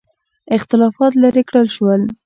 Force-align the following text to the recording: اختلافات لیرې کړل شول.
اختلافات 0.57 1.13
لیرې 1.21 1.43
کړل 1.49 1.67
شول. 1.75 2.01